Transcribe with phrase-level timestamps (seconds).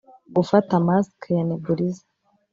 [0.35, 2.07] gufata mask ya nebulizer